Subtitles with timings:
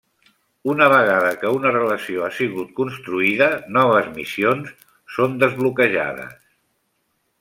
[0.71, 4.73] Una vegada que una relació ha sigut construïda noves missions
[5.19, 6.41] són desbloquejades.